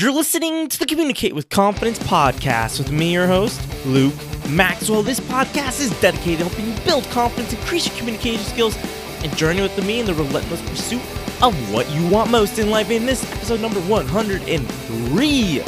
You're 0.00 0.12
listening 0.12 0.68
to 0.68 0.78
the 0.78 0.86
Communicate 0.86 1.34
with 1.34 1.48
Confidence 1.48 1.98
podcast 1.98 2.78
with 2.78 2.92
me, 2.92 3.12
your 3.12 3.26
host, 3.26 3.60
Luke 3.84 4.14
Maxwell. 4.48 5.02
This 5.02 5.18
podcast 5.18 5.80
is 5.80 5.90
dedicated 6.00 6.38
to 6.38 6.44
helping 6.44 6.68
you 6.72 6.80
build 6.84 7.02
confidence, 7.06 7.52
increase 7.52 7.88
your 7.88 7.96
communication 7.96 8.44
skills, 8.44 8.78
and 9.24 9.36
journey 9.36 9.60
with 9.60 9.76
me 9.84 9.98
in 9.98 10.06
the 10.06 10.14
relentless 10.14 10.60
pursuit 10.70 11.02
of 11.42 11.52
what 11.74 11.90
you 11.90 12.08
want 12.10 12.30
most 12.30 12.60
in 12.60 12.70
life. 12.70 12.92
In 12.92 13.06
this 13.06 13.24
episode 13.32 13.60
number 13.60 13.80
103, 13.80 15.62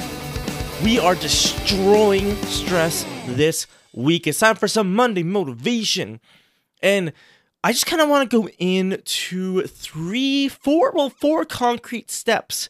we 0.85 0.99
are 1.01 1.15
destroying 1.17 2.37
stress 2.45 3.05
this 3.27 3.67
week. 3.93 4.29
It's 4.29 4.39
time 4.39 4.55
for 4.55 4.69
some 4.69 4.95
Monday 4.95 5.25
motivation. 5.25 6.21
And 6.81 7.13
I 7.65 7.73
just 7.73 7.87
kind 7.87 8.01
of 8.01 8.09
want 8.09 8.31
to 8.31 8.43
go 8.43 8.49
into 8.61 9.63
three, 9.63 10.47
four, 10.47 10.93
well, 10.95 11.11
four 11.11 11.45
concrete 11.45 12.13
steps 12.13 12.69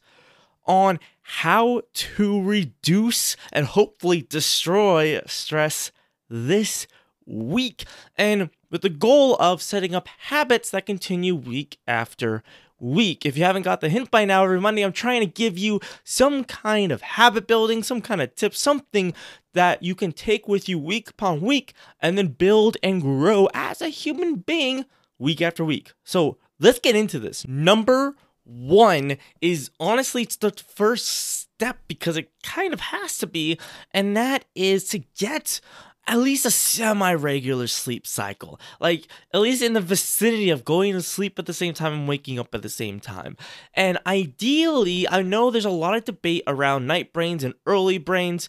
on 0.64 0.98
how 1.34 1.82
to 1.92 2.42
reduce 2.42 3.36
and 3.52 3.66
hopefully 3.66 4.26
destroy 4.28 5.20
stress 5.26 5.92
this 6.28 6.88
week. 7.24 7.84
And 8.16 8.50
with 8.68 8.82
the 8.82 8.88
goal 8.88 9.36
of 9.36 9.62
setting 9.62 9.94
up 9.94 10.08
habits 10.08 10.70
that 10.70 10.86
continue 10.86 11.36
week 11.36 11.78
after 11.86 12.42
week. 12.80 13.24
If 13.24 13.36
you 13.36 13.44
haven't 13.44 13.62
got 13.62 13.80
the 13.80 13.88
hint 13.88 14.10
by 14.10 14.24
now, 14.24 14.42
every 14.42 14.60
Monday 14.60 14.82
I'm 14.82 14.92
trying 14.92 15.20
to 15.20 15.26
give 15.26 15.56
you 15.56 15.80
some 16.02 16.44
kind 16.44 16.90
of 16.90 17.02
habit 17.02 17.46
building, 17.46 17.82
some 17.82 18.00
kind 18.00 18.20
of 18.20 18.34
tip, 18.34 18.54
something 18.54 19.14
that 19.52 19.82
you 19.82 19.94
can 19.94 20.12
take 20.12 20.48
with 20.48 20.68
you 20.68 20.78
week 20.78 21.10
upon 21.10 21.40
week 21.42 21.74
and 22.00 22.18
then 22.18 22.28
build 22.28 22.76
and 22.82 23.02
grow 23.02 23.48
as 23.54 23.80
a 23.80 23.88
human 23.88 24.36
being 24.36 24.84
week 25.18 25.40
after 25.40 25.64
week. 25.64 25.92
So 26.02 26.38
let's 26.58 26.80
get 26.80 26.96
into 26.96 27.18
this. 27.18 27.46
Number 27.46 28.16
one 28.50 29.16
is 29.40 29.70
honestly 29.78 30.22
it's 30.22 30.36
the 30.36 30.50
first 30.50 31.06
step 31.06 31.78
because 31.86 32.16
it 32.16 32.30
kind 32.42 32.72
of 32.72 32.80
has 32.80 33.18
to 33.18 33.26
be, 33.26 33.58
and 33.92 34.16
that 34.16 34.44
is 34.54 34.88
to 34.88 34.98
get 35.18 35.60
at 36.06 36.18
least 36.18 36.46
a 36.46 36.50
semi 36.50 37.14
regular 37.14 37.66
sleep 37.66 38.06
cycle. 38.06 38.58
Like, 38.80 39.06
at 39.32 39.40
least 39.40 39.62
in 39.62 39.74
the 39.74 39.80
vicinity 39.80 40.50
of 40.50 40.64
going 40.64 40.92
to 40.94 41.02
sleep 41.02 41.38
at 41.38 41.46
the 41.46 41.52
same 41.52 41.74
time 41.74 41.92
and 41.92 42.08
waking 42.08 42.38
up 42.38 42.54
at 42.54 42.62
the 42.62 42.68
same 42.68 42.98
time. 42.98 43.36
And 43.74 43.98
ideally, 44.06 45.08
I 45.08 45.22
know 45.22 45.50
there's 45.50 45.64
a 45.64 45.70
lot 45.70 45.96
of 45.96 46.04
debate 46.04 46.42
around 46.46 46.86
night 46.86 47.12
brains 47.12 47.44
and 47.44 47.54
early 47.66 47.98
brains. 47.98 48.48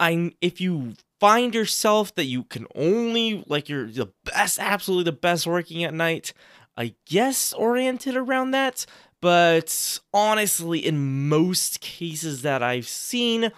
I 0.00 0.32
if 0.40 0.60
you 0.60 0.94
find 1.20 1.54
yourself 1.54 2.14
that 2.16 2.24
you 2.24 2.44
can 2.44 2.66
only 2.74 3.44
like 3.46 3.68
you're 3.68 3.86
the 3.86 4.12
best 4.24 4.58
absolutely 4.58 5.04
the 5.04 5.12
best 5.16 5.46
working 5.46 5.82
at 5.82 5.94
night 5.94 6.34
i 6.76 6.92
guess 7.06 7.52
oriented 7.54 8.14
around 8.16 8.50
that 8.50 8.84
but 9.24 9.98
honestly 10.12 10.78
in 10.84 11.26
most 11.30 11.80
cases 11.80 12.42
that 12.42 12.62
i've 12.62 12.86
seen 12.86 13.50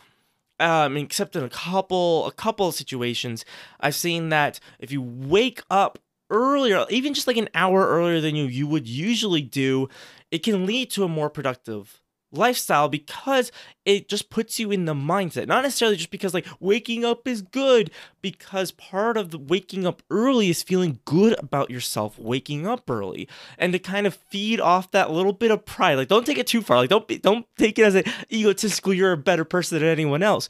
um 0.60 0.96
except 0.96 1.34
in 1.34 1.42
a 1.42 1.48
couple 1.48 2.24
a 2.26 2.30
couple 2.30 2.68
of 2.68 2.74
situations 2.74 3.44
i've 3.80 3.96
seen 3.96 4.28
that 4.28 4.60
if 4.78 4.92
you 4.92 5.02
wake 5.02 5.60
up 5.68 5.98
earlier 6.30 6.86
even 6.88 7.12
just 7.12 7.26
like 7.26 7.36
an 7.36 7.48
hour 7.52 7.84
earlier 7.88 8.20
than 8.20 8.36
you 8.36 8.44
you 8.44 8.64
would 8.64 8.86
usually 8.86 9.42
do 9.42 9.88
it 10.30 10.44
can 10.44 10.66
lead 10.66 10.88
to 10.88 11.02
a 11.02 11.08
more 11.08 11.28
productive 11.28 12.00
lifestyle 12.36 12.88
because 12.88 13.50
it 13.84 14.08
just 14.08 14.30
puts 14.30 14.58
you 14.58 14.70
in 14.70 14.84
the 14.84 14.94
mindset. 14.94 15.46
Not 15.46 15.62
necessarily 15.62 15.96
just 15.96 16.10
because 16.10 16.34
like 16.34 16.46
waking 16.60 17.04
up 17.04 17.26
is 17.26 17.42
good, 17.42 17.90
because 18.20 18.70
part 18.72 19.16
of 19.16 19.30
the 19.30 19.38
waking 19.38 19.86
up 19.86 20.02
early 20.10 20.50
is 20.50 20.62
feeling 20.62 21.00
good 21.04 21.38
about 21.38 21.70
yourself 21.70 22.18
waking 22.18 22.66
up 22.66 22.90
early 22.90 23.28
and 23.58 23.72
to 23.72 23.78
kind 23.78 24.06
of 24.06 24.14
feed 24.14 24.60
off 24.60 24.90
that 24.90 25.10
little 25.10 25.32
bit 25.32 25.50
of 25.50 25.64
pride. 25.64 25.94
Like 25.94 26.08
don't 26.08 26.26
take 26.26 26.38
it 26.38 26.46
too 26.46 26.62
far. 26.62 26.78
Like 26.78 26.90
don't 26.90 27.06
be, 27.06 27.18
don't 27.18 27.46
take 27.56 27.78
it 27.78 27.84
as 27.84 27.94
an 27.94 28.04
egotistical 28.32 28.92
you're 28.92 29.12
a 29.12 29.16
better 29.16 29.44
person 29.44 29.78
than 29.78 29.88
anyone 29.88 30.22
else. 30.22 30.48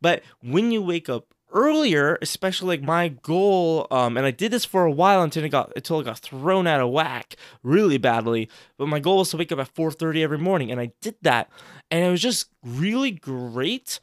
But 0.00 0.22
when 0.42 0.70
you 0.70 0.82
wake 0.82 1.08
up 1.08 1.34
earlier, 1.52 2.18
especially 2.22 2.68
like 2.68 2.82
my 2.82 3.08
goal, 3.08 3.86
um, 3.90 4.16
and 4.16 4.26
I 4.26 4.30
did 4.30 4.52
this 4.52 4.64
for 4.64 4.84
a 4.84 4.90
while 4.90 5.22
until 5.22 5.44
it 5.44 5.48
got 5.48 5.72
until 5.76 6.00
it 6.00 6.04
got 6.04 6.18
thrown 6.18 6.66
out 6.66 6.80
of 6.80 6.90
whack 6.90 7.36
really 7.62 7.98
badly. 7.98 8.48
But 8.76 8.88
my 8.88 9.00
goal 9.00 9.18
was 9.18 9.30
to 9.30 9.36
wake 9.36 9.52
up 9.52 9.58
at 9.58 9.74
4:30 9.74 10.22
every 10.22 10.38
morning, 10.38 10.70
and 10.70 10.80
I 10.80 10.92
did 11.00 11.16
that, 11.22 11.50
and 11.90 12.04
it 12.04 12.10
was 12.10 12.22
just 12.22 12.46
really 12.62 13.10
great 13.10 14.00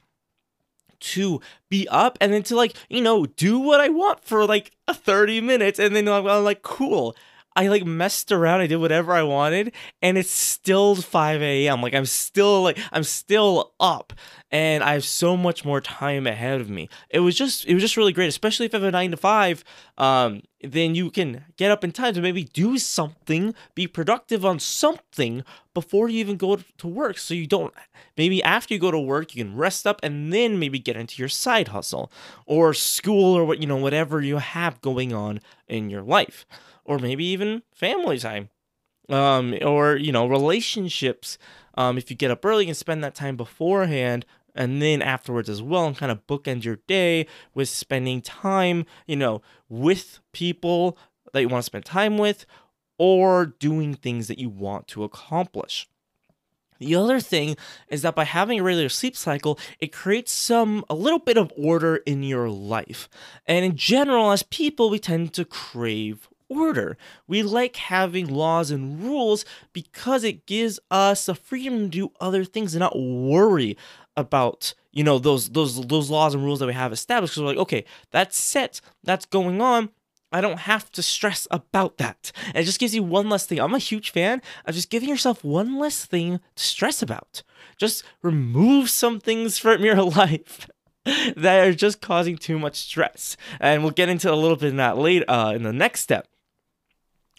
to 0.98 1.42
be 1.70 1.88
up 1.90 2.18
and 2.22 2.34
then 2.34 2.42
to 2.44 2.56
like 2.56 2.76
you 2.90 3.02
know 3.02 3.26
do 3.26 3.60
what 3.60 3.80
I 3.82 3.90
want 3.90 4.24
for 4.24 4.46
like 4.46 4.72
a 4.88 4.94
30 4.94 5.42
minutes, 5.42 5.80
and 5.80 5.96
then 5.96 6.08
I'm 6.08 6.26
like 6.44 6.62
cool. 6.62 7.16
I 7.56 7.68
like 7.68 7.86
messed 7.86 8.32
around. 8.32 8.62
I 8.62 8.68
did 8.68 8.78
whatever 8.78 9.14
I 9.14 9.24
wanted, 9.24 9.74
and 10.02 10.18
it's 10.18 10.32
still 10.32 10.96
5 10.96 11.42
a.m. 11.42 11.82
Like 11.82 11.94
I'm 11.94 12.06
still 12.06 12.64
like 12.64 12.78
I'm 12.92 13.04
still 13.04 13.74
up, 13.80 14.12
and 14.52 14.84
I 14.84 14.94
have 14.94 15.06
so 15.06 15.38
much 15.38 15.64
more 15.64 15.80
time 15.80 16.28
ahead 16.28 16.60
of 16.60 16.70
me. 16.70 16.90
It 17.10 17.20
was 17.20 17.36
just 17.36 17.66
it 17.66 17.74
was 17.74 17.82
just 17.82 17.96
really 17.96 18.12
great, 18.12 18.28
especially 18.28 18.66
if 18.66 18.74
I 18.74 18.78
have 18.78 18.84
a 18.84 18.92
nine 18.92 19.12
to 19.12 19.18
five. 19.18 19.64
Um, 19.98 20.42
then 20.62 20.96
you 20.96 21.10
can 21.12 21.46
get 21.58 21.72
up 21.72 21.84
in 21.84 21.92
time 21.92 22.14
to 22.16 22.22
maybe 22.22 22.44
do 22.44 22.78
something, 22.78 23.56
be 23.74 23.88
productive 23.88 24.44
on 24.44 24.60
something 24.60 25.44
before 25.74 26.10
you 26.10 26.20
even 26.20 26.38
go 26.38 26.58
to 26.78 26.88
work. 26.88 27.18
So 27.18 27.34
you 27.34 27.48
don't 27.48 27.74
maybe 28.18 28.44
after 28.44 28.74
you 28.74 28.80
go 28.82 28.92
to 28.92 29.00
work, 29.00 29.34
you 29.34 29.46
can 29.46 29.56
rest 29.56 29.88
up 29.88 30.02
and 30.04 30.34
then 30.34 30.60
maybe 30.60 30.80
get 30.80 30.98
into 30.98 31.22
your 31.22 31.30
side 31.30 31.70
hustle 31.70 32.12
or 32.46 32.74
school 32.74 33.34
or 33.34 33.46
what 33.46 33.60
you 33.60 33.68
know 33.68 33.78
whatever 33.78 34.20
you 34.20 34.38
have 34.38 34.82
going 34.82 35.14
on 35.14 35.40
in 35.70 35.90
your 35.90 36.02
life 36.02 36.46
or 36.86 37.00
maybe 37.00 37.26
even 37.26 37.64
family 37.74 38.18
time 38.18 38.50
um, 39.10 39.56
or 39.62 39.96
you 39.96 40.12
know 40.12 40.28
relationships 40.28 41.38
um, 41.76 41.98
if 41.98 42.10
you 42.10 42.16
get 42.16 42.32
up 42.32 42.46
early 42.46 42.68
and 42.68 42.78
spend 42.78 43.04
that 43.04 43.16
time 43.16 43.36
beforehand 43.36 44.26
and 44.54 44.82
then 44.82 45.02
afterwards 45.02 45.50
as 45.50 45.62
well 45.62 45.86
and 45.86 45.98
kind 45.98 46.12
of 46.12 46.26
bookend 46.28 46.64
your 46.64 46.78
day 46.88 47.28
with 47.54 47.70
spending 47.70 48.22
time 48.22 48.86
you 49.06 49.16
know 49.16 49.42
with 49.70 50.20
people 50.32 50.98
that 51.34 51.42
you 51.42 51.50
want 51.50 51.62
to 51.62 51.66
spend 51.66 51.86
time 51.86 52.18
with 52.18 52.46
or 52.98 53.46
doing 53.46 53.94
things 53.94 54.28
that 54.28 54.40
you 54.40 54.50
want 54.50 54.88
to 54.88 55.04
accomplish 55.04 55.88
the 56.80 56.96
other 56.96 57.20
thing 57.20 57.56
is 57.88 58.02
that 58.02 58.16
by 58.16 58.26
having 58.26 58.60
a 58.60 58.64
regular 58.64 58.90
sleep 58.90 59.16
cycle, 59.16 59.58
it 59.80 59.94
creates 59.94 60.32
some 60.32 60.84
a 60.90 60.96
little 60.96 61.20
bit 61.20 61.38
of 61.38 61.54
order 61.58 61.98
in 61.98 62.22
your 62.22 62.50
life. 62.50 63.08
And 63.46 63.64
in 63.64 63.78
general, 63.78 64.32
as 64.32 64.44
people, 64.44 64.90
we 64.90 65.00
tend 65.00 65.34
to 65.34 65.46
crave 65.46 66.28
order. 66.50 66.98
We 67.28 67.44
like 67.44 67.76
having 67.76 68.28
laws 68.28 68.72
and 68.72 69.04
rules 69.04 69.46
because 69.74 70.24
it 70.24 70.46
gives 70.46 70.80
us 70.92 71.26
the 71.26 71.36
freedom 71.36 71.80
to 71.80 71.88
do 71.88 72.12
other 72.20 72.44
things 72.44 72.74
and 72.74 72.80
not 72.80 72.98
worry 72.98 73.78
about 74.18 74.74
you 74.94 75.04
know 75.04 75.20
those 75.20 75.50
those 75.50 75.86
those 75.88 76.10
laws 76.10 76.34
and 76.34 76.44
rules 76.44 76.60
that 76.60 76.68
we 76.68 76.74
have 76.74 76.94
established 76.94 77.34
because 77.34 77.44
we're 77.44 77.50
like 77.50 77.58
okay 77.58 77.84
that's 78.12 78.38
set 78.38 78.80
that's 79.04 79.26
going 79.26 79.60
on 79.62 79.90
I 80.32 80.42
don't 80.42 80.60
have 80.60 80.92
to 80.94 81.02
stress 81.02 81.48
about 81.50 81.98
that. 81.98 82.34
And 82.48 82.58
it 82.58 82.64
just 82.64 82.80
gives 82.80 82.94
you 82.94 83.04
one 83.04 83.30
less 83.30 83.46
thing. 83.46 83.60
I'm 83.60 83.74
a 83.74 83.80
huge 83.80 84.10
fan 84.10 84.42
of 84.66 84.76
just 84.76 84.90
giving 84.90 85.08
yourself 85.08 85.46
one 85.46 85.80
less 85.80 86.06
thing 86.06 86.42
to 86.56 86.64
stress 86.64 87.02
about. 87.02 87.42
Just 87.78 88.04
remove 88.22 88.90
some 88.90 89.22
things 89.22 89.58
from 89.58 89.86
your 89.86 90.02
life 90.04 90.70
that 91.06 91.66
are 91.66 91.74
just 91.74 92.02
causing 92.02 92.36
too 92.38 92.60
much 92.60 92.76
stress. 92.76 93.38
And 93.62 93.82
we'll 93.82 93.92
get 93.92 94.10
into 94.10 94.30
a 94.30 94.36
little 94.36 94.58
bit 94.58 94.72
of 94.72 94.78
that 94.78 94.98
later 94.98 95.24
uh, 95.30 95.54
in 95.54 95.64
the 95.64 95.72
next 95.72 96.02
step. 96.02 96.28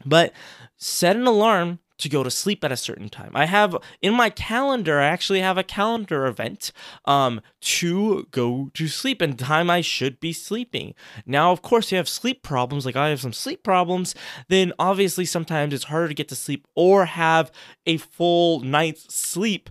But 0.05 0.33
set 0.77 1.17
an 1.17 1.27
alarm 1.27 1.79
to 1.99 2.09
go 2.09 2.23
to 2.23 2.31
sleep 2.31 2.63
at 2.63 2.73
a 2.73 2.77
certain 2.77 3.09
time. 3.09 3.31
I 3.35 3.47
have 3.47 3.77
in 4.03 4.15
my 4.15 4.29
calendar, 4.31 5.01
I 5.01 5.07
actually 5.07 5.41
have 5.41 5.57
a 5.57 5.63
calendar 5.63 6.27
event 6.27 6.73
um, 7.07 7.41
to 7.61 8.27
go 8.31 8.71
to 8.75 8.89
sleep 8.89 9.23
and 9.23 9.39
time 9.39 9.71
I 9.71 9.81
should 9.81 10.21
be 10.21 10.33
sleeping. 10.33 10.95
Now, 11.25 11.53
of 11.53 11.63
course, 11.63 11.91
you 11.91 11.97
have 11.97 12.09
sleep 12.09 12.43
problems, 12.43 12.85
like 12.85 12.97
I 12.97 13.09
have 13.09 13.21
some 13.21 13.33
sleep 13.33 13.63
problems, 13.63 14.15
then 14.49 14.73
obviously 14.79 15.25
sometimes 15.25 15.73
it's 15.73 15.85
harder 15.85 16.09
to 16.09 16.15
get 16.15 16.29
to 16.29 16.37
sleep 16.37 16.67
or 16.75 17.07
have 17.07 17.51
a 17.87 17.97
full 17.97 18.61
night's 18.61 19.15
sleep 19.15 19.71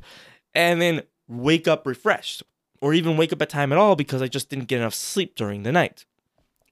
and 0.53 0.81
then 0.81 1.03
wake 1.27 1.67
up 1.67 1.85
refreshed 1.85 2.43
or 2.81 2.93
even 2.93 3.17
wake 3.17 3.33
up 3.33 3.41
at 3.41 3.49
time 3.49 3.71
at 3.71 3.77
all 3.77 3.95
because 3.95 4.21
I 4.21 4.27
just 4.27 4.49
didn't 4.49 4.65
get 4.65 4.79
enough 4.79 4.93
sleep 4.93 5.35
during 5.35 5.63
the 5.63 5.71
night 5.71 6.05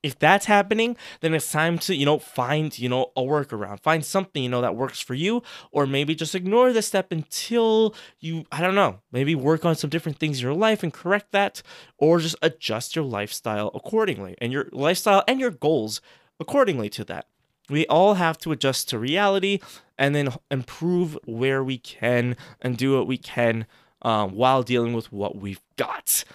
if 0.04 0.20
that's 0.20 0.46
happening, 0.46 0.98
then 1.22 1.34
it's 1.34 1.52
time 1.52 1.80
to, 1.80 1.96
you 1.96 2.06
know, 2.06 2.20
find, 2.20 2.78
you 2.78 2.90
know, 2.90 3.12
a 3.16 3.22
workaround. 3.22 3.80
Find 3.80 4.04
something, 4.04 4.44
you 4.44 4.50
know, 4.50 4.62
that 4.62 4.76
works 4.76 5.00
for 5.00 5.14
you. 5.14 5.42
Or 5.72 5.88
maybe 5.88 6.14
just 6.14 6.36
ignore 6.36 6.74
the 6.74 6.82
step 6.82 7.12
until 7.12 7.96
you, 8.20 8.46
I 8.52 8.62
don't 8.62 8.76
know, 8.76 9.00
maybe 9.12 9.34
work 9.34 9.64
on 9.64 9.76
some 9.76 9.90
different 9.90 10.20
things 10.20 10.40
in 10.40 10.44
your 10.44 10.54
life 10.54 10.84
and 10.84 10.94
correct 10.94 11.32
that. 11.32 11.64
Or 11.98 12.20
just 12.20 12.36
adjust 12.42 12.96
your 12.96 13.06
lifestyle 13.06 13.72
accordingly 13.74 14.36
and 14.40 14.52
your 14.52 14.68
lifestyle 14.74 15.24
and 15.28 15.40
your 15.40 15.52
goals 15.52 16.02
accordingly 16.40 16.90
to 16.90 17.06
that. 17.06 17.28
We 17.70 17.88
all 17.88 18.16
have 18.16 18.38
to 18.40 18.52
adjust 18.52 18.90
to 18.90 19.00
reality 19.00 19.60
and 19.98 20.14
then 20.14 20.34
improve 20.52 21.18
where 21.24 21.64
we 21.64 21.78
can 21.78 22.36
and 22.62 22.78
do 22.78 22.98
what 22.98 23.08
we 23.08 23.18
can 23.18 23.66
um, 24.02 24.32
while 24.36 24.64
dealing 24.64 24.92
with 24.92 25.14
what 25.14 25.38
we've 25.38 25.62
got. 25.78 26.26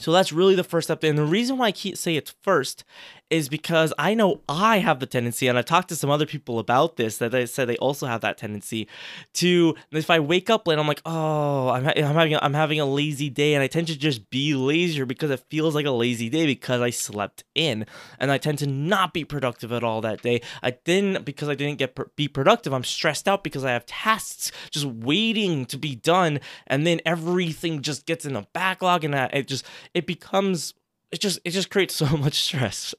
So 0.00 0.12
that's 0.12 0.32
really 0.32 0.54
the 0.54 0.64
first 0.64 0.86
step. 0.86 1.04
And 1.04 1.18
the 1.18 1.24
reason 1.24 1.58
why 1.58 1.66
I 1.66 1.72
keep 1.72 1.96
say 1.98 2.16
it's 2.16 2.34
first 2.42 2.84
is 3.30 3.48
because 3.48 3.92
I 3.96 4.14
know 4.14 4.40
I 4.48 4.78
have 4.78 4.98
the 4.98 5.06
tendency, 5.06 5.46
and 5.46 5.56
I've 5.56 5.64
talked 5.64 5.88
to 5.90 5.96
some 5.96 6.10
other 6.10 6.26
people 6.26 6.58
about 6.58 6.96
this 6.96 7.18
that 7.18 7.30
they 7.30 7.46
said 7.46 7.68
they 7.68 7.76
also 7.76 8.06
have 8.06 8.20
that 8.22 8.36
tendency 8.36 8.88
to. 9.34 9.76
If 9.92 10.10
I 10.10 10.20
wake 10.20 10.50
up 10.50 10.66
late, 10.66 10.78
I'm 10.78 10.88
like, 10.88 11.02
oh, 11.06 11.68
I'm, 11.68 11.84
ha- 11.84 11.92
I'm 11.96 12.14
having 12.14 12.34
a, 12.34 12.38
I'm 12.42 12.54
having 12.54 12.80
a 12.80 12.84
lazy 12.84 13.30
day, 13.30 13.54
and 13.54 13.62
I 13.62 13.68
tend 13.68 13.86
to 13.86 13.98
just 13.98 14.30
be 14.30 14.54
lazier 14.54 15.06
because 15.06 15.30
it 15.30 15.44
feels 15.48 15.74
like 15.74 15.86
a 15.86 15.90
lazy 15.90 16.28
day 16.28 16.44
because 16.46 16.80
I 16.80 16.90
slept 16.90 17.44
in, 17.54 17.86
and 18.18 18.32
I 18.32 18.38
tend 18.38 18.58
to 18.58 18.66
not 18.66 19.14
be 19.14 19.24
productive 19.24 19.72
at 19.72 19.84
all 19.84 20.00
that 20.00 20.22
day. 20.22 20.40
I 20.62 20.72
didn't 20.72 21.24
because 21.24 21.48
I 21.48 21.54
didn't 21.54 21.78
get 21.78 21.96
be 22.16 22.26
productive. 22.26 22.72
I'm 22.72 22.84
stressed 22.84 23.28
out 23.28 23.44
because 23.44 23.64
I 23.64 23.70
have 23.70 23.86
tasks 23.86 24.50
just 24.70 24.86
waiting 24.86 25.66
to 25.66 25.78
be 25.78 25.94
done, 25.94 26.40
and 26.66 26.86
then 26.86 27.00
everything 27.06 27.82
just 27.82 28.06
gets 28.06 28.24
in 28.24 28.34
a 28.34 28.46
backlog, 28.52 29.04
and 29.04 29.14
it 29.14 29.46
just 29.46 29.64
it 29.94 30.06
becomes 30.06 30.74
it 31.10 31.20
just 31.20 31.38
it 31.44 31.50
just 31.50 31.70
creates 31.70 31.94
so 31.96 32.16
much 32.16 32.40
stress. 32.40 32.94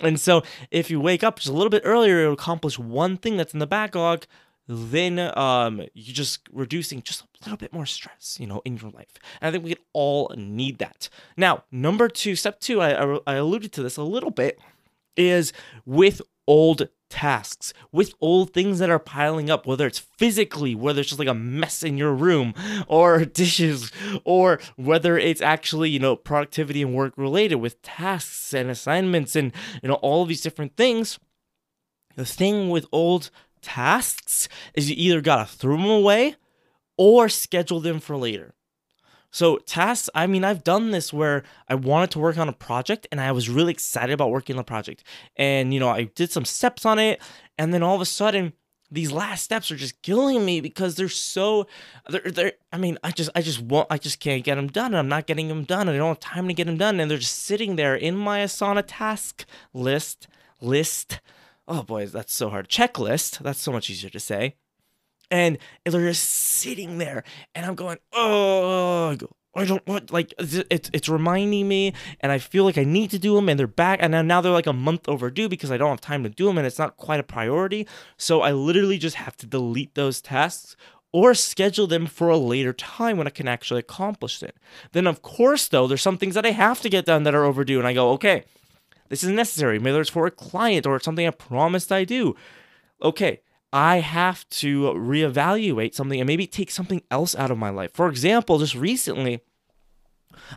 And 0.00 0.18
so 0.18 0.42
if 0.70 0.90
you 0.90 1.00
wake 1.00 1.24
up 1.24 1.36
just 1.36 1.48
a 1.48 1.52
little 1.52 1.70
bit 1.70 1.82
earlier 1.84 2.24
to 2.24 2.32
accomplish 2.32 2.78
one 2.78 3.16
thing 3.16 3.36
that's 3.36 3.52
in 3.52 3.58
the 3.58 3.66
backlog, 3.66 4.24
then 4.68 5.18
um, 5.36 5.82
you're 5.94 6.14
just 6.14 6.40
reducing 6.52 7.02
just 7.02 7.22
a 7.22 7.26
little 7.44 7.56
bit 7.56 7.72
more 7.72 7.86
stress, 7.86 8.36
you 8.38 8.46
know, 8.46 8.60
in 8.64 8.76
your 8.76 8.90
life. 8.90 9.14
And 9.40 9.48
I 9.48 9.50
think 9.50 9.64
we 9.64 9.76
all 9.94 10.32
need 10.36 10.78
that. 10.78 11.08
Now, 11.36 11.64
number 11.72 12.08
two, 12.08 12.36
step 12.36 12.60
two, 12.60 12.82
I, 12.82 13.18
I 13.26 13.34
alluded 13.34 13.72
to 13.72 13.82
this 13.82 13.96
a 13.96 14.02
little 14.02 14.30
bit, 14.30 14.58
is 15.16 15.52
with 15.86 16.20
old 16.46 16.88
tasks, 17.08 17.72
with 17.92 18.14
old 18.20 18.52
things 18.52 18.78
that 18.78 18.90
are 18.90 18.98
piling 18.98 19.50
up, 19.50 19.66
whether 19.66 19.86
it's 19.86 19.98
physically, 19.98 20.74
whether 20.74 21.00
it's 21.00 21.10
just 21.10 21.18
like 21.18 21.28
a 21.28 21.34
mess 21.34 21.82
in 21.82 21.96
your 21.96 22.12
room, 22.12 22.54
or 22.86 23.24
dishes, 23.24 23.90
or 24.24 24.60
whether 24.76 25.18
it's 25.18 25.40
actually, 25.40 25.90
you 25.90 25.98
know, 25.98 26.16
productivity 26.16 26.82
and 26.82 26.94
work 26.94 27.14
related 27.16 27.56
with 27.56 27.80
tasks 27.82 28.52
and 28.52 28.70
assignments 28.70 29.36
and, 29.36 29.52
you 29.82 29.88
know, 29.88 29.96
all 29.96 30.24
these 30.24 30.42
different 30.42 30.76
things. 30.76 31.18
The 32.16 32.24
thing 32.24 32.70
with 32.70 32.86
old 32.92 33.30
tasks 33.62 34.48
is 34.74 34.90
you 34.90 34.96
either 34.98 35.20
gotta 35.20 35.46
throw 35.46 35.76
them 35.76 35.86
away 35.86 36.36
or 36.96 37.28
schedule 37.28 37.80
them 37.80 38.00
for 38.00 38.16
later. 38.16 38.54
So 39.30 39.58
tasks, 39.58 40.08
I 40.14 40.26
mean, 40.26 40.44
I've 40.44 40.64
done 40.64 40.90
this 40.90 41.12
where 41.12 41.42
I 41.68 41.74
wanted 41.74 42.10
to 42.12 42.18
work 42.18 42.38
on 42.38 42.48
a 42.48 42.52
project 42.52 43.06
and 43.12 43.20
I 43.20 43.32
was 43.32 43.48
really 43.48 43.72
excited 43.72 44.12
about 44.12 44.30
working 44.30 44.54
on 44.54 44.58
the 44.58 44.64
project. 44.64 45.04
And 45.36 45.74
you 45.74 45.80
know, 45.80 45.88
I 45.88 46.04
did 46.04 46.32
some 46.32 46.44
steps 46.44 46.86
on 46.86 46.98
it, 46.98 47.20
and 47.58 47.74
then 47.74 47.82
all 47.82 47.94
of 47.94 48.00
a 48.00 48.06
sudden, 48.06 48.54
these 48.90 49.12
last 49.12 49.42
steps 49.42 49.70
are 49.70 49.76
just 49.76 50.00
killing 50.00 50.44
me 50.44 50.62
because 50.62 50.94
they're 50.94 51.10
so 51.10 51.66
they're, 52.08 52.22
they're 52.22 52.52
I 52.72 52.78
mean, 52.78 52.98
I 53.04 53.10
just 53.10 53.30
I 53.34 53.42
just 53.42 53.60
won't 53.60 53.86
I 53.90 53.98
just 53.98 54.18
can't 54.20 54.44
get 54.44 54.54
them 54.54 54.68
done. 54.68 54.94
I'm 54.94 55.08
not 55.08 55.26
getting 55.26 55.48
them 55.48 55.64
done. 55.64 55.88
I 55.88 55.96
don't 55.96 56.08
have 56.08 56.20
time 56.20 56.48
to 56.48 56.54
get 56.54 56.66
them 56.66 56.78
done. 56.78 56.98
And 56.98 57.10
they're 57.10 57.18
just 57.18 57.42
sitting 57.42 57.76
there 57.76 57.94
in 57.94 58.16
my 58.16 58.40
Asana 58.40 58.82
task 58.86 59.44
list 59.74 60.26
list. 60.60 61.20
Oh 61.66 61.82
boy, 61.82 62.06
that's 62.06 62.32
so 62.32 62.48
hard. 62.48 62.68
Checklist. 62.68 63.40
That's 63.40 63.60
so 63.60 63.72
much 63.72 63.90
easier 63.90 64.08
to 64.10 64.20
say 64.20 64.56
and 65.30 65.58
they're 65.84 66.08
just 66.08 66.24
sitting 66.24 66.98
there 66.98 67.24
and 67.54 67.66
i'm 67.66 67.74
going 67.74 67.98
oh 68.12 69.16
I 69.54 69.64
don't 69.64 69.86
want 69.86 70.12
like 70.12 70.32
it's 70.38 70.90
it's 70.92 71.08
reminding 71.08 71.66
me, 71.66 71.92
and 72.20 72.30
I 72.30 72.38
feel 72.38 72.64
like 72.64 72.78
I 72.78 72.84
need 72.84 73.10
to 73.10 73.18
do 73.18 73.34
them, 73.34 73.48
and 73.48 73.58
they're 73.58 73.66
back, 73.66 73.98
and 74.00 74.28
now 74.28 74.40
they're 74.40 74.52
like 74.52 74.68
a 74.68 74.72
month 74.72 75.08
overdue 75.08 75.48
because 75.48 75.72
I 75.72 75.76
don't 75.76 75.88
have 75.88 76.00
time 76.00 76.22
to 76.22 76.28
do 76.28 76.46
them, 76.46 76.58
and 76.58 76.66
it's 76.66 76.78
not 76.78 76.96
quite 76.96 77.18
a 77.18 77.24
priority. 77.24 77.86
So 78.16 78.42
I 78.42 78.52
literally 78.52 78.98
just 78.98 79.16
have 79.16 79.36
to 79.38 79.46
delete 79.46 79.94
those 79.94 80.20
tasks 80.20 80.76
or 81.12 81.34
schedule 81.34 81.86
them 81.86 82.06
for 82.06 82.28
a 82.28 82.36
later 82.36 82.72
time 82.72 83.16
when 83.16 83.26
I 83.26 83.30
can 83.30 83.48
actually 83.48 83.80
accomplish 83.80 84.42
it. 84.42 84.54
Then 84.92 85.06
of 85.06 85.22
course 85.22 85.66
though, 85.66 85.86
there's 85.86 86.02
some 86.02 86.18
things 86.18 86.34
that 86.34 86.46
I 86.46 86.50
have 86.50 86.80
to 86.82 86.88
get 86.88 87.06
done 87.06 87.24
that 87.24 87.34
are 87.34 87.44
overdue, 87.44 87.78
and 87.78 87.88
I 87.88 87.94
go, 87.94 88.10
okay, 88.12 88.44
this 89.08 89.24
is 89.24 89.30
necessary. 89.30 89.78
Maybe 89.78 89.96
it's 89.98 90.10
for 90.10 90.26
a 90.26 90.30
client 90.30 90.86
or 90.86 91.00
something 91.00 91.26
I 91.26 91.30
promised 91.30 91.90
I 91.90 92.04
do. 92.04 92.36
Okay, 93.02 93.40
I 93.72 93.98
have 94.00 94.48
to 94.50 94.92
reevaluate 94.94 95.94
something 95.94 96.20
and 96.20 96.26
maybe 96.26 96.46
take 96.46 96.70
something 96.70 97.02
else 97.10 97.34
out 97.36 97.50
of 97.50 97.58
my 97.58 97.70
life. 97.70 97.92
For 97.92 98.08
example, 98.08 98.58
just 98.58 98.74
recently, 98.74 99.40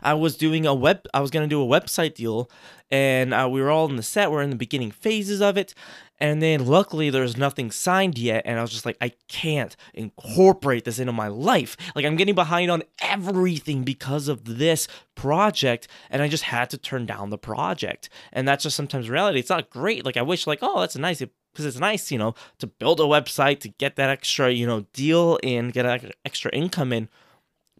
I 0.02 0.14
was 0.14 0.36
doing 0.36 0.66
a 0.66 0.74
web. 0.74 1.06
I 1.12 1.20
was 1.20 1.30
gonna 1.30 1.46
do 1.46 1.62
a 1.62 1.66
website 1.66 2.14
deal, 2.14 2.50
and 2.90 3.34
uh, 3.34 3.48
we 3.50 3.60
were 3.60 3.70
all 3.70 3.88
in 3.88 3.96
the 3.96 4.02
set. 4.02 4.30
We're 4.30 4.42
in 4.42 4.50
the 4.50 4.56
beginning 4.56 4.90
phases 4.90 5.42
of 5.42 5.58
it, 5.58 5.74
and 6.18 6.40
then 6.40 6.66
luckily 6.66 7.10
there's 7.10 7.36
nothing 7.36 7.70
signed 7.70 8.16
yet. 8.16 8.42
And 8.46 8.58
I 8.58 8.62
was 8.62 8.70
just 8.70 8.86
like, 8.86 8.96
I 9.00 9.12
can't 9.28 9.76
incorporate 9.92 10.84
this 10.84 10.98
into 10.98 11.12
my 11.12 11.28
life. 11.28 11.76
Like 11.94 12.04
I'm 12.04 12.16
getting 12.16 12.34
behind 12.34 12.70
on 12.70 12.82
everything 13.00 13.82
because 13.82 14.28
of 14.28 14.44
this 14.44 14.88
project, 15.14 15.88
and 16.10 16.22
I 16.22 16.28
just 16.28 16.44
had 16.44 16.70
to 16.70 16.78
turn 16.78 17.06
down 17.06 17.30
the 17.30 17.38
project. 17.38 18.08
And 18.32 18.46
that's 18.48 18.62
just 18.62 18.76
sometimes 18.76 19.10
reality. 19.10 19.40
It's 19.40 19.50
not 19.50 19.68
great. 19.68 20.04
Like 20.04 20.16
I 20.16 20.22
wish, 20.22 20.46
like, 20.46 20.60
oh, 20.62 20.80
that's 20.80 20.96
a 20.96 21.00
nice. 21.00 21.20
It 21.20 21.30
because 21.52 21.66
it's 21.66 21.78
nice, 21.78 22.10
you 22.10 22.18
know, 22.18 22.34
to 22.58 22.66
build 22.66 23.00
a 23.00 23.04
website 23.04 23.60
to 23.60 23.68
get 23.68 23.96
that 23.96 24.10
extra, 24.10 24.50
you 24.50 24.66
know, 24.66 24.86
deal 24.92 25.38
in, 25.42 25.70
get 25.70 25.84
that 25.84 26.14
extra 26.24 26.50
income 26.52 26.92
in. 26.92 27.08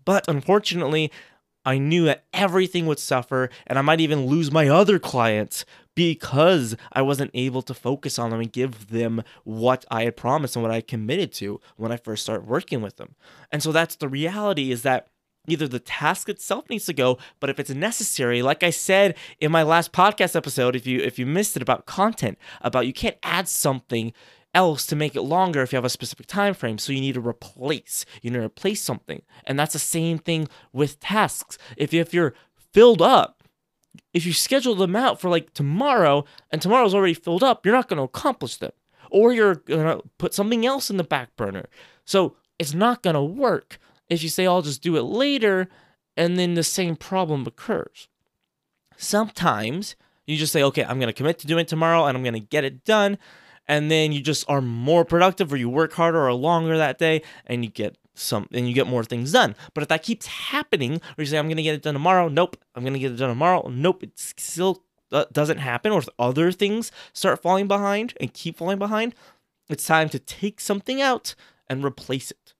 But 0.04 0.24
unfortunately, 0.28 1.10
I 1.64 1.78
knew 1.78 2.04
that 2.06 2.24
everything 2.32 2.86
would 2.86 2.98
suffer 2.98 3.48
and 3.66 3.78
I 3.78 3.82
might 3.82 4.00
even 4.00 4.26
lose 4.26 4.50
my 4.50 4.68
other 4.68 4.98
clients 4.98 5.64
because 5.94 6.76
I 6.92 7.02
wasn't 7.02 7.30
able 7.34 7.62
to 7.62 7.74
focus 7.74 8.18
on 8.18 8.30
them 8.30 8.40
and 8.40 8.52
give 8.52 8.88
them 8.88 9.22
what 9.44 9.84
I 9.90 10.04
had 10.04 10.16
promised 10.16 10.56
and 10.56 10.62
what 10.62 10.72
I 10.72 10.80
committed 10.80 11.32
to 11.34 11.60
when 11.76 11.92
I 11.92 11.96
first 11.96 12.24
started 12.24 12.46
working 12.46 12.82
with 12.82 12.96
them. 12.96 13.14
And 13.52 13.62
so 13.62 13.70
that's 13.70 13.96
the 13.96 14.08
reality 14.08 14.72
is 14.72 14.82
that 14.82 15.08
either 15.46 15.66
the 15.66 15.80
task 15.80 16.28
itself 16.28 16.68
needs 16.70 16.86
to 16.86 16.92
go 16.92 17.18
but 17.40 17.50
if 17.50 17.58
it's 17.58 17.70
necessary 17.70 18.42
like 18.42 18.62
i 18.62 18.70
said 18.70 19.16
in 19.40 19.50
my 19.50 19.62
last 19.62 19.92
podcast 19.92 20.36
episode 20.36 20.76
if 20.76 20.86
you 20.86 21.00
if 21.00 21.18
you 21.18 21.26
missed 21.26 21.56
it 21.56 21.62
about 21.62 21.86
content 21.86 22.38
about 22.60 22.86
you 22.86 22.92
can't 22.92 23.16
add 23.22 23.48
something 23.48 24.12
else 24.54 24.86
to 24.86 24.96
make 24.96 25.16
it 25.16 25.22
longer 25.22 25.62
if 25.62 25.72
you 25.72 25.76
have 25.76 25.84
a 25.84 25.90
specific 25.90 26.26
time 26.26 26.54
frame. 26.54 26.78
So 26.78 26.92
you 26.92 27.00
need 27.00 27.14
to 27.14 27.26
replace 27.26 28.04
you 28.20 28.30
need 28.30 28.38
to 28.38 28.44
replace 28.44 28.82
something. 28.82 29.22
And 29.44 29.58
that's 29.58 29.72
the 29.72 29.78
same 29.78 30.18
thing 30.18 30.48
with 30.72 31.00
tasks. 31.00 31.58
If, 31.76 31.94
if 31.94 32.12
you're 32.12 32.34
filled 32.72 33.02
up 33.02 33.42
if 34.14 34.24
you 34.24 34.32
schedule 34.32 34.74
them 34.74 34.96
out 34.96 35.20
for 35.20 35.28
like 35.28 35.52
tomorrow 35.52 36.24
and 36.50 36.62
tomorrow's 36.62 36.94
already 36.94 37.14
filled 37.14 37.42
up 37.42 37.64
you're 37.64 37.74
not 37.74 37.88
going 37.88 37.98
to 37.98 38.04
accomplish 38.04 38.56
them. 38.56 38.72
Or 39.10 39.32
you're 39.32 39.56
going 39.56 39.98
to 39.98 40.02
put 40.16 40.32
something 40.32 40.64
else 40.64 40.88
in 40.88 40.96
the 40.96 41.04
back 41.04 41.36
burner. 41.36 41.66
So 42.06 42.36
it's 42.58 42.72
not 42.72 43.02
going 43.02 43.14
to 43.14 43.22
work 43.22 43.78
if 44.12 44.22
you 44.22 44.28
say, 44.28 44.46
I'll 44.46 44.62
just 44.62 44.82
do 44.82 44.96
it 44.96 45.02
later, 45.02 45.68
and 46.16 46.38
then 46.38 46.54
the 46.54 46.62
same 46.62 46.96
problem 46.96 47.46
occurs. 47.46 48.08
Sometimes 48.96 49.96
you 50.26 50.36
just 50.36 50.52
say, 50.52 50.62
okay, 50.62 50.84
I'm 50.84 50.98
going 50.98 51.08
to 51.08 51.12
commit 51.12 51.38
to 51.40 51.46
doing 51.46 51.62
it 51.62 51.68
tomorrow 51.68 52.06
and 52.06 52.16
I'm 52.16 52.22
going 52.22 52.34
to 52.34 52.40
get 52.40 52.64
it 52.64 52.84
done. 52.84 53.18
And 53.66 53.90
then 53.90 54.12
you 54.12 54.20
just 54.20 54.48
are 54.48 54.60
more 54.60 55.04
productive 55.04 55.52
or 55.52 55.56
you 55.56 55.68
work 55.68 55.92
harder 55.92 56.26
or 56.26 56.32
longer 56.32 56.76
that 56.76 56.98
day 56.98 57.22
and 57.46 57.64
you 57.64 57.70
get 57.70 57.96
some 58.14 58.48
and 58.52 58.68
you 58.68 58.74
get 58.74 58.86
more 58.86 59.04
things 59.04 59.32
done. 59.32 59.54
But 59.74 59.82
if 59.82 59.88
that 59.88 60.02
keeps 60.02 60.26
happening, 60.26 60.94
or 60.96 61.22
you 61.22 61.26
say, 61.26 61.38
I'm 61.38 61.46
going 61.46 61.56
to 61.56 61.62
get 61.62 61.74
it 61.74 61.82
done 61.82 61.94
tomorrow, 61.94 62.28
nope, 62.28 62.56
I'm 62.74 62.82
going 62.82 62.92
to 62.92 62.98
get 62.98 63.12
it 63.12 63.16
done 63.16 63.30
tomorrow, 63.30 63.68
nope, 63.68 64.02
it 64.02 64.18
still 64.18 64.84
uh, 65.10 65.24
doesn't 65.32 65.58
happen, 65.58 65.92
or 65.92 66.00
if 66.00 66.08
other 66.18 66.52
things 66.52 66.92
start 67.12 67.40
falling 67.40 67.68
behind 67.68 68.14
and 68.20 68.34
keep 68.34 68.58
falling 68.58 68.78
behind, 68.78 69.14
it's 69.68 69.86
time 69.86 70.08
to 70.10 70.18
take 70.18 70.60
something 70.60 71.00
out 71.00 71.34
and 71.68 71.84
replace 71.84 72.30
it 72.30 72.51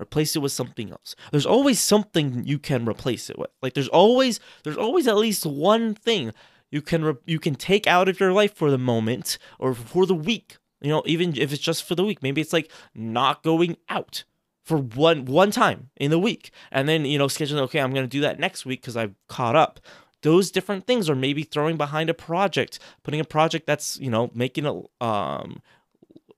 replace 0.00 0.36
it 0.36 0.40
with 0.40 0.52
something 0.52 0.90
else. 0.90 1.14
There's 1.30 1.46
always 1.46 1.80
something 1.80 2.44
you 2.44 2.58
can 2.58 2.88
replace 2.88 3.30
it 3.30 3.38
with. 3.38 3.50
Like 3.62 3.74
there's 3.74 3.88
always 3.88 4.40
there's 4.64 4.76
always 4.76 5.08
at 5.08 5.16
least 5.16 5.44
one 5.44 5.94
thing 5.94 6.32
you 6.70 6.82
can 6.82 7.04
re- 7.04 7.14
you 7.26 7.38
can 7.38 7.54
take 7.54 7.86
out 7.86 8.08
of 8.08 8.20
your 8.20 8.32
life 8.32 8.54
for 8.54 8.70
the 8.70 8.78
moment 8.78 9.38
or 9.58 9.74
for 9.74 10.06
the 10.06 10.14
week. 10.14 10.58
You 10.80 10.90
know 10.90 11.02
even 11.06 11.36
if 11.36 11.52
it's 11.52 11.62
just 11.62 11.84
for 11.84 11.94
the 11.94 12.04
week. 12.04 12.22
Maybe 12.22 12.40
it's 12.40 12.52
like 12.52 12.70
not 12.94 13.42
going 13.42 13.76
out 13.88 14.24
for 14.64 14.78
one 14.78 15.24
one 15.24 15.50
time 15.50 15.90
in 15.96 16.10
the 16.10 16.18
week. 16.18 16.50
And 16.70 16.88
then 16.88 17.04
you 17.04 17.18
know 17.18 17.26
scheduling 17.26 17.60
okay 17.62 17.80
i'm 17.80 17.92
going 17.92 18.04
to 18.04 18.08
do 18.08 18.20
that 18.20 18.38
next 18.38 18.64
week 18.64 18.80
because 18.82 18.96
i've 18.96 19.14
caught 19.28 19.56
up. 19.56 19.80
Those 20.22 20.50
different 20.50 20.84
things 20.84 21.08
or 21.08 21.14
maybe 21.14 21.44
throwing 21.44 21.76
behind 21.76 22.10
a 22.10 22.14
project 22.14 22.78
putting 23.02 23.20
a 23.20 23.24
project 23.24 23.66
that's 23.66 23.98
you 24.00 24.10
know 24.10 24.30
making 24.34 24.66
a 24.66 25.04
um 25.04 25.62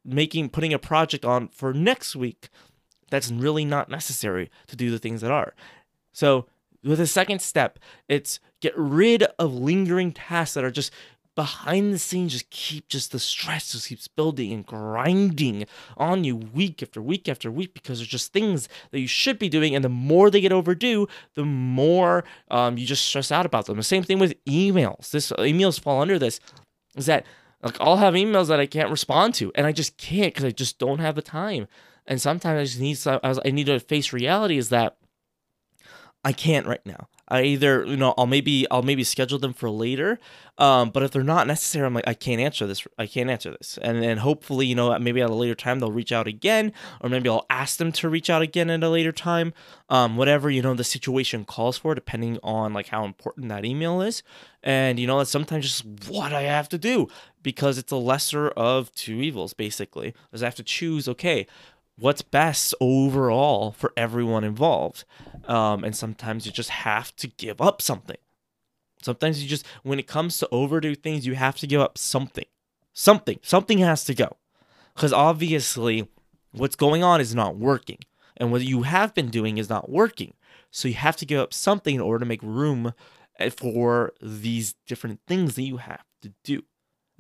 making 0.05 0.49
putting 0.49 0.73
a 0.73 0.79
project 0.79 1.25
on 1.25 1.49
for 1.49 1.73
next 1.73 2.17
week 2.17 2.49
that's 3.11 3.31
really 3.31 3.65
not 3.65 3.89
necessary 3.89 4.51
to 4.69 4.77
do 4.77 4.91
the 4.91 4.99
things 4.99 5.21
that 5.21 5.31
are. 5.31 5.55
So, 6.13 6.47
with 6.83 6.99
the 6.99 7.07
second 7.07 7.43
step, 7.43 7.79
it's 8.09 8.41
get 8.61 8.73
rid 8.77 9.25
of 9.39 9.53
lingering 9.53 10.13
tasks 10.13 10.55
that 10.55 10.65
are 10.65 10.71
just 10.71 10.93
behind 11.37 11.93
the 11.93 11.99
scenes 11.99 12.33
just 12.33 12.51
keep 12.51 12.89
just 12.89 13.13
the 13.13 13.19
stress 13.19 13.73
just 13.73 13.89
keeps 13.89 14.09
building 14.09 14.53
and 14.53 14.67
grinding 14.67 15.65
on 15.97 16.25
you 16.25 16.37
week 16.37 16.83
after 16.83 17.01
week 17.01 17.29
after 17.29 17.51
week 17.51 17.73
because 17.73 17.99
there's 17.99 18.09
just 18.09 18.33
things 18.33 18.69
that 18.91 18.99
you 18.99 19.07
should 19.07 19.39
be 19.39 19.49
doing. 19.49 19.75
And 19.75 19.85
the 19.85 19.89
more 19.89 20.31
they 20.31 20.41
get 20.41 20.53
overdue 20.53 21.07
the 21.35 21.45
more 21.45 22.25
um, 22.51 22.79
you 22.79 22.87
just 22.87 23.05
stress 23.05 23.31
out 23.31 23.47
about 23.47 23.67
them. 23.67 23.77
The 23.77 23.83
same 23.83 24.03
thing 24.03 24.19
with 24.19 24.43
emails. 24.45 25.11
This 25.11 25.31
emails 25.33 25.79
fall 25.79 26.01
under 26.03 26.19
this 26.19 26.41
is 26.97 27.07
that 27.07 27.25
like 27.63 27.77
i'll 27.81 27.97
have 27.97 28.15
emails 28.15 28.49
that 28.49 28.61
i 28.61 28.67
can't 28.67 28.91
respond 28.91 29.35
to 29.35 29.53
and 29.55 29.67
i 29.67 29.73
just 29.73 29.97
can't 29.97 30.35
because 30.35 30.45
i 30.45 30.51
just 30.51 30.79
don't 30.79 30.99
have 30.99 31.15
the 31.15 31.23
time 31.23 31.67
and 32.11 32.21
sometimes 32.21 32.59
I 32.59 32.65
just 32.65 32.81
need 32.81 32.99
I 33.47 33.51
need 33.51 33.67
to 33.67 33.79
face 33.79 34.13
reality 34.13 34.59
is 34.59 34.69
that 34.71 34.97
I 36.23 36.33
can't 36.33 36.67
right 36.67 36.85
now. 36.85 37.09
I 37.29 37.43
either 37.43 37.85
you 37.87 37.97
know 37.97 38.13
I'll 38.19 38.27
maybe 38.27 38.67
I'll 38.69 38.83
maybe 38.83 39.05
schedule 39.05 39.39
them 39.39 39.53
for 39.53 39.71
later. 39.71 40.19
Um, 40.59 40.91
but 40.91 41.05
if 41.05 41.13
they're 41.13 41.23
not 41.23 41.47
necessary, 41.47 41.87
I'm 41.87 41.95
like 41.95 42.09
I 42.09 42.15
can't 42.15 42.41
answer 42.41 42.67
this. 42.67 42.85
I 42.99 43.07
can't 43.07 43.31
answer 43.31 43.53
this. 43.53 43.79
And 43.81 44.03
then 44.03 44.19
hopefully 44.19 44.67
you 44.67 44.75
know 44.75 44.99
maybe 44.99 45.23
at 45.23 45.31
a 45.31 45.35
later 45.35 45.55
time 45.55 45.79
they'll 45.79 45.93
reach 45.93 46.11
out 46.11 46.27
again, 46.27 46.73
or 47.01 47.09
maybe 47.09 47.29
I'll 47.29 47.47
ask 47.49 47.79
them 47.79 47.93
to 47.93 48.09
reach 48.09 48.29
out 48.29 48.43
again 48.43 48.69
at 48.71 48.83
a 48.83 48.89
later 48.89 49.13
time. 49.13 49.55
Um, 49.89 50.17
whatever 50.17 50.51
you 50.51 50.63
know 50.63 50.75
the 50.75 50.83
situation 50.83 51.45
calls 51.45 51.79
for, 51.79 51.95
depending 51.95 52.41
on 52.43 52.75
like 52.75 52.89
how 52.89 53.05
important 53.05 53.49
that 53.51 53.65
email 53.65 54.03
is. 54.03 54.25
And 54.65 54.99
you 54.99 55.07
know 55.07 55.19
that's 55.19 55.31
sometimes 55.31 55.65
just 55.65 56.11
what 56.11 56.33
I 56.33 56.43
have 56.43 56.69
to 56.71 56.79
do 56.79 57.07
because 57.43 57.79
it's 57.79 57.93
a 57.93 57.97
lesser 57.97 58.49
of 58.49 58.93
two 58.95 59.21
evils 59.23 59.55
basically. 59.55 60.13
Because 60.29 60.43
I 60.43 60.47
have 60.47 60.57
to 60.57 60.65
choose. 60.65 61.07
Okay, 61.09 61.47
what's 62.01 62.23
best 62.23 62.75
overall 62.81 63.73
for 63.73 63.93
everyone 63.97 64.43
involved. 64.43 65.05
Um, 65.45 65.85
and 65.85 65.95
sometimes 65.95 66.47
you 66.47 66.53
just 66.53 66.71
have 66.71 67.15
to 67.17 67.29
give 67.29 67.61
up 67.61 67.81
something. 67.83 68.17
Sometimes 69.03 69.43
you 69.43 69.49
just, 69.49 69.67
when 69.83 69.99
it 69.99 70.07
comes 70.07 70.39
to 70.39 70.49
overdo 70.51 70.95
things, 70.95 71.27
you 71.27 71.35
have 71.35 71.57
to 71.59 71.67
give 71.67 71.81
up 71.81 71.97
something. 71.97 72.45
Something. 72.93 73.39
Something 73.43 73.79
has 73.79 74.05
to 74.05 74.15
go. 74.15 74.37
Because 74.95 75.13
obviously, 75.13 76.09
what's 76.53 76.77
going 76.77 77.03
on 77.03 77.21
is 77.21 77.35
not 77.35 77.57
working. 77.57 77.99
And 78.37 78.51
what 78.51 78.63
you 78.63 78.83
have 78.83 79.15
been 79.15 79.29
doing 79.29 79.59
is 79.59 79.69
not 79.69 79.91
working. 79.91 80.35
So 80.71 80.89
you 80.89 80.95
have 80.95 81.17
to 81.17 81.27
give 81.27 81.41
up 81.41 81.55
something 81.55 81.95
in 81.95 82.01
order 82.01 82.21
to 82.21 82.29
make 82.29 82.43
room 82.43 82.93
eh, 83.39 83.51
for 83.51 84.13
these 84.21 84.75
different 84.87 85.21
things 85.27 85.55
that 85.55 85.63
you 85.63 85.79
have 85.79 86.05
to 86.23 86.33
do. 86.45 86.63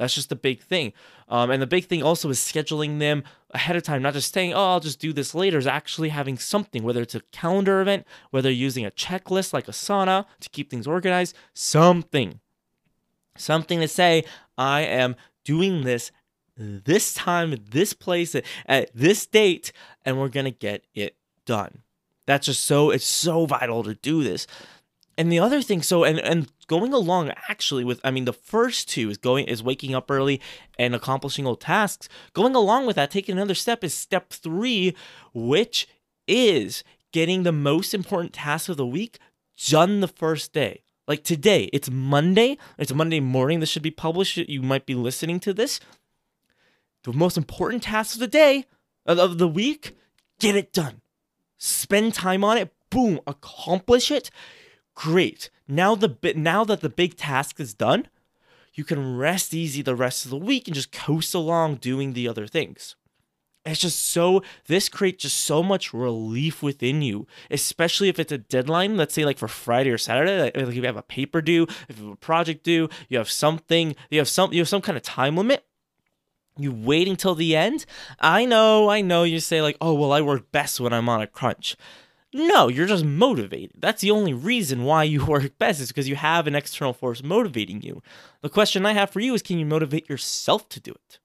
That's 0.00 0.14
just 0.14 0.30
the 0.30 0.34
big 0.36 0.62
thing. 0.62 0.94
Um, 1.28 1.50
and 1.50 1.60
the 1.60 1.66
big 1.66 1.84
thing 1.84 2.02
also 2.02 2.30
is 2.30 2.38
scheduling 2.38 3.00
them 3.00 3.22
ahead 3.50 3.76
of 3.76 3.82
time, 3.82 4.00
not 4.00 4.14
just 4.14 4.32
saying, 4.32 4.54
oh, 4.54 4.70
I'll 4.70 4.80
just 4.80 4.98
do 4.98 5.12
this 5.12 5.34
later, 5.34 5.58
is 5.58 5.66
actually 5.66 6.08
having 6.08 6.38
something, 6.38 6.82
whether 6.82 7.02
it's 7.02 7.14
a 7.14 7.20
calendar 7.32 7.82
event, 7.82 8.06
whether 8.30 8.50
using 8.50 8.86
a 8.86 8.90
checklist 8.90 9.52
like 9.52 9.66
Asana 9.66 10.24
to 10.40 10.48
keep 10.48 10.70
things 10.70 10.86
organized, 10.86 11.36
something. 11.52 12.40
Something 13.36 13.80
to 13.80 13.88
say, 13.88 14.24
I 14.56 14.80
am 14.80 15.16
doing 15.44 15.84
this 15.84 16.10
this 16.56 17.12
time, 17.12 17.56
this 17.70 17.92
place, 17.92 18.34
at 18.64 18.90
this 18.94 19.26
date, 19.26 19.70
and 20.06 20.18
we're 20.18 20.28
going 20.30 20.44
to 20.44 20.50
get 20.50 20.86
it 20.94 21.14
done. 21.44 21.82
That's 22.24 22.46
just 22.46 22.64
so, 22.64 22.88
it's 22.88 23.06
so 23.06 23.44
vital 23.44 23.82
to 23.82 23.94
do 23.94 24.24
this. 24.24 24.46
And 25.20 25.30
the 25.30 25.38
other 25.38 25.60
thing, 25.60 25.82
so 25.82 26.02
and 26.02 26.18
and 26.18 26.50
going 26.66 26.94
along 26.94 27.30
actually 27.46 27.84
with, 27.84 28.00
I 28.02 28.10
mean, 28.10 28.24
the 28.24 28.32
first 28.32 28.88
two 28.88 29.10
is 29.10 29.18
going 29.18 29.44
is 29.48 29.62
waking 29.62 29.94
up 29.94 30.10
early 30.10 30.40
and 30.78 30.94
accomplishing 30.94 31.46
old 31.46 31.60
tasks. 31.60 32.08
Going 32.32 32.54
along 32.54 32.86
with 32.86 32.96
that, 32.96 33.10
taking 33.10 33.36
another 33.36 33.54
step 33.54 33.84
is 33.84 33.92
step 33.92 34.30
three, 34.30 34.96
which 35.34 35.86
is 36.26 36.82
getting 37.12 37.42
the 37.42 37.52
most 37.52 37.92
important 37.92 38.32
task 38.32 38.70
of 38.70 38.78
the 38.78 38.86
week 38.86 39.18
done 39.68 40.00
the 40.00 40.08
first 40.08 40.54
day. 40.54 40.84
Like 41.06 41.22
today, 41.22 41.68
it's 41.70 41.90
Monday. 41.90 42.56
It's 42.78 42.94
Monday 42.94 43.20
morning. 43.20 43.60
This 43.60 43.68
should 43.68 43.82
be 43.82 43.90
published. 43.90 44.38
You 44.38 44.62
might 44.62 44.86
be 44.86 44.94
listening 44.94 45.38
to 45.40 45.52
this. 45.52 45.80
The 47.04 47.12
most 47.12 47.36
important 47.36 47.82
task 47.82 48.14
of 48.14 48.20
the 48.20 48.26
day, 48.26 48.64
of 49.04 49.36
the 49.36 49.48
week, 49.48 49.94
get 50.38 50.56
it 50.56 50.72
done. 50.72 51.02
Spend 51.58 52.14
time 52.14 52.42
on 52.42 52.56
it. 52.56 52.72
Boom, 52.88 53.20
accomplish 53.26 54.10
it 54.10 54.30
great. 54.94 55.50
Now 55.68 55.94
the 55.94 56.16
now 56.36 56.64
that 56.64 56.80
the 56.80 56.88
big 56.88 57.16
task 57.16 57.60
is 57.60 57.74
done, 57.74 58.08
you 58.74 58.84
can 58.84 59.16
rest 59.16 59.54
easy 59.54 59.82
the 59.82 59.96
rest 59.96 60.24
of 60.24 60.30
the 60.30 60.36
week 60.36 60.66
and 60.66 60.74
just 60.74 60.92
coast 60.92 61.34
along 61.34 61.76
doing 61.76 62.12
the 62.12 62.28
other 62.28 62.46
things. 62.46 62.96
It's 63.64 63.80
just 63.80 64.06
so 64.06 64.42
this 64.68 64.88
creates 64.88 65.22
just 65.24 65.38
so 65.38 65.62
much 65.62 65.92
relief 65.92 66.62
within 66.62 67.02
you, 67.02 67.26
especially 67.50 68.08
if 68.08 68.18
it's 68.18 68.32
a 68.32 68.38
deadline. 68.38 68.96
Let's 68.96 69.12
say 69.12 69.26
like 69.26 69.36
for 69.36 69.48
Friday 69.48 69.90
or 69.90 69.98
Saturday, 69.98 70.40
like 70.40 70.56
if 70.56 70.74
you 70.74 70.82
have 70.84 70.96
a 70.96 71.02
paper 71.02 71.42
due, 71.42 71.66
if 71.88 71.98
you 71.98 72.06
have 72.06 72.14
a 72.14 72.16
project 72.16 72.64
due, 72.64 72.88
you 73.08 73.18
have 73.18 73.30
something, 73.30 73.94
you 74.10 74.18
have 74.18 74.28
some, 74.28 74.52
you 74.52 74.60
have 74.60 74.68
some 74.68 74.80
kind 74.80 74.96
of 74.96 75.02
time 75.02 75.36
limit. 75.36 75.64
You 76.56 76.72
wait 76.72 77.06
until 77.06 77.34
the 77.34 77.54
end. 77.54 77.84
I 78.18 78.44
know, 78.44 78.88
I 78.88 79.02
know. 79.02 79.24
You 79.24 79.40
say 79.40 79.60
like, 79.60 79.76
oh 79.80 79.94
well, 79.94 80.12
I 80.12 80.20
work 80.20 80.50
best 80.52 80.80
when 80.80 80.92
I'm 80.92 81.08
on 81.08 81.22
a 81.22 81.26
crunch. 81.26 81.76
No, 82.32 82.68
you're 82.68 82.86
just 82.86 83.04
motivated. 83.04 83.72
That's 83.80 84.02
the 84.02 84.12
only 84.12 84.32
reason 84.32 84.84
why 84.84 85.04
you 85.04 85.24
work 85.26 85.58
best 85.58 85.80
is 85.80 85.88
because 85.88 86.08
you 86.08 86.16
have 86.16 86.46
an 86.46 86.54
external 86.54 86.92
force 86.92 87.22
motivating 87.22 87.82
you. 87.82 88.02
The 88.40 88.48
question 88.48 88.86
I 88.86 88.92
have 88.92 89.10
for 89.10 89.20
you 89.20 89.34
is 89.34 89.42
can 89.42 89.58
you 89.58 89.66
motivate 89.66 90.08
yourself 90.08 90.68
to 90.70 90.80
do 90.80 90.92
it? 90.92 91.18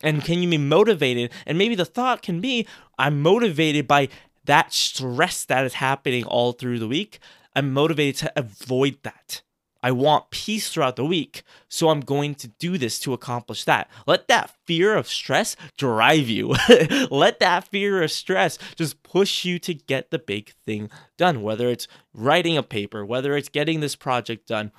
And 0.00 0.24
can 0.24 0.42
you 0.42 0.48
be 0.48 0.58
motivated? 0.58 1.32
And 1.44 1.58
maybe 1.58 1.74
the 1.74 1.84
thought 1.84 2.22
can 2.22 2.40
be 2.40 2.66
I'm 2.98 3.20
motivated 3.20 3.88
by 3.88 4.08
that 4.44 4.72
stress 4.72 5.44
that 5.44 5.64
is 5.64 5.74
happening 5.74 6.24
all 6.24 6.52
through 6.52 6.78
the 6.78 6.88
week. 6.88 7.18
I'm 7.54 7.72
motivated 7.72 8.16
to 8.16 8.32
avoid 8.36 8.98
that. 9.02 9.42
I 9.82 9.92
want 9.92 10.30
peace 10.30 10.70
throughout 10.70 10.96
the 10.96 11.04
week, 11.04 11.42
so 11.68 11.90
I'm 11.90 12.00
going 12.00 12.34
to 12.36 12.48
do 12.48 12.78
this 12.78 12.98
to 13.00 13.12
accomplish 13.12 13.64
that. 13.64 13.88
Let 14.06 14.26
that 14.26 14.50
fear 14.66 14.96
of 14.96 15.06
stress 15.06 15.54
drive 15.76 16.28
you. 16.28 16.54
Let 17.10 17.38
that 17.38 17.68
fear 17.68 18.02
of 18.02 18.10
stress 18.10 18.58
just 18.74 19.02
push 19.04 19.44
you 19.44 19.58
to 19.60 19.74
get 19.74 20.10
the 20.10 20.18
big 20.18 20.52
thing 20.66 20.90
done, 21.16 21.42
whether 21.42 21.68
it's 21.68 21.86
writing 22.12 22.56
a 22.56 22.62
paper, 22.62 23.06
whether 23.06 23.36
it's 23.36 23.48
getting 23.48 23.78
this 23.78 23.94
project 23.94 24.48
done, 24.48 24.72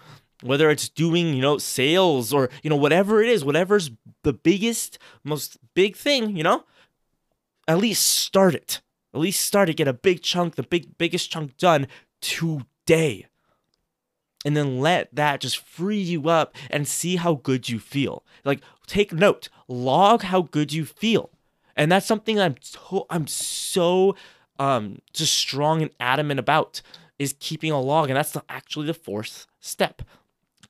whether 0.43 0.69
it's 0.69 0.89
doing, 0.89 1.33
you 1.33 1.41
know, 1.41 1.57
sales 1.57 2.33
or, 2.33 2.49
you 2.61 2.69
know, 2.69 2.75
whatever 2.75 3.23
it 3.23 3.29
is, 3.29 3.45
whatever's 3.45 3.91
the 4.23 4.33
biggest, 4.33 4.99
most 5.23 5.57
big 5.75 5.95
thing, 5.95 6.35
you 6.35 6.43
know, 6.43 6.65
at 7.69 7.77
least 7.77 8.05
start 8.05 8.53
it. 8.53 8.81
At 9.13 9.21
least 9.21 9.43
start 9.43 9.69
it, 9.69 9.77
get 9.77 9.87
a 9.87 9.93
big 9.93 10.21
chunk, 10.21 10.55
the 10.55 10.63
big 10.63 10.97
biggest 10.97 11.31
chunk 11.31 11.57
done 11.57 11.87
today 12.21 13.28
and 14.45 14.55
then 14.55 14.79
let 14.79 15.13
that 15.13 15.41
just 15.41 15.57
free 15.59 15.99
you 15.99 16.29
up 16.29 16.55
and 16.69 16.87
see 16.87 17.17
how 17.17 17.35
good 17.35 17.69
you 17.69 17.79
feel. 17.79 18.23
Like 18.45 18.61
take 18.87 19.11
note, 19.13 19.49
log 19.67 20.23
how 20.23 20.43
good 20.43 20.71
you 20.73 20.85
feel. 20.85 21.29
And 21.75 21.91
that's 21.91 22.05
something 22.05 22.39
I'm 22.39 22.55
to- 22.55 23.05
I'm 23.09 23.27
so 23.27 24.15
um 24.57 24.99
just 25.13 25.33
strong 25.33 25.81
and 25.81 25.91
adamant 25.99 26.39
about 26.39 26.81
is 27.17 27.35
keeping 27.39 27.71
a 27.71 27.81
log 27.81 28.09
and 28.09 28.17
that's 28.17 28.31
the, 28.31 28.43
actually 28.49 28.87
the 28.87 28.93
fourth 28.93 29.45
step. 29.59 30.01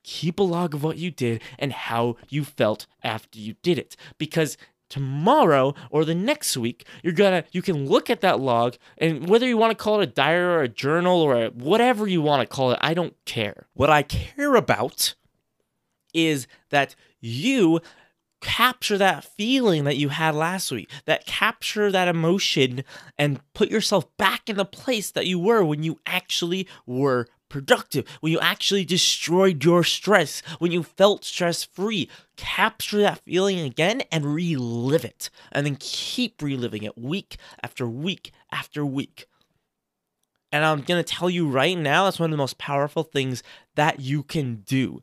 Keep 0.02 0.40
a 0.40 0.42
log 0.42 0.74
of 0.74 0.82
what 0.82 0.96
you 0.96 1.10
did 1.10 1.42
and 1.58 1.72
how 1.72 2.16
you 2.28 2.44
felt 2.44 2.86
after 3.02 3.38
you 3.38 3.54
did 3.62 3.78
it 3.78 3.96
because 4.18 4.56
tomorrow 4.90 5.74
or 5.90 6.04
the 6.04 6.14
next 6.14 6.56
week 6.56 6.86
you're 7.02 7.12
gonna 7.14 7.44
you 7.52 7.62
can 7.62 7.86
look 7.86 8.10
at 8.10 8.20
that 8.20 8.38
log 8.38 8.76
and 8.98 9.28
whether 9.28 9.46
you 9.46 9.56
want 9.56 9.70
to 9.70 9.82
call 9.82 10.00
it 10.00 10.08
a 10.08 10.12
diary 10.12 10.54
or 10.54 10.62
a 10.62 10.68
journal 10.68 11.22
or 11.22 11.44
a, 11.44 11.48
whatever 11.50 12.06
you 12.06 12.20
want 12.20 12.42
to 12.42 12.54
call 12.54 12.72
it 12.72 12.78
i 12.82 12.92
don't 12.92 13.14
care. 13.24 13.66
What 13.72 13.88
i 13.88 14.02
care 14.02 14.56
about 14.56 15.14
is 16.12 16.46
that 16.70 16.94
you 17.20 17.80
capture 18.40 18.98
that 18.98 19.24
feeling 19.24 19.84
that 19.84 19.96
you 19.96 20.08
had 20.08 20.34
last 20.34 20.70
week 20.70 20.90
that 21.04 21.26
capture 21.26 21.92
that 21.92 22.08
emotion 22.08 22.82
and 23.18 23.40
put 23.52 23.70
yourself 23.70 24.06
back 24.16 24.48
in 24.48 24.56
the 24.56 24.64
place 24.64 25.10
that 25.10 25.26
you 25.26 25.38
were 25.38 25.62
when 25.62 25.82
you 25.82 25.98
actually 26.06 26.66
were 26.86 27.26
productive, 27.50 28.06
when 28.20 28.32
you 28.32 28.40
actually 28.40 28.86
destroyed 28.86 29.62
your 29.62 29.84
stress, 29.84 30.42
when 30.58 30.72
you 30.72 30.82
felt 30.82 31.26
stress 31.26 31.62
free. 31.62 32.08
Capture 32.36 33.02
that 33.02 33.20
feeling 33.26 33.60
again 33.60 34.00
and 34.10 34.34
relive 34.34 35.04
it. 35.04 35.28
And 35.52 35.66
then 35.66 35.76
keep 35.78 36.40
reliving 36.40 36.84
it 36.84 36.96
week 36.96 37.36
after 37.62 37.86
week 37.86 38.32
after 38.50 38.86
week. 38.86 39.26
And 40.50 40.64
I'm 40.64 40.80
going 40.80 41.02
to 41.02 41.08
tell 41.08 41.28
you 41.28 41.46
right 41.48 41.76
now, 41.76 42.04
that's 42.04 42.18
one 42.18 42.30
of 42.30 42.32
the 42.32 42.38
most 42.38 42.58
powerful 42.58 43.02
things 43.02 43.42
that 43.74 44.00
you 44.00 44.22
can 44.22 44.62
do 44.66 45.02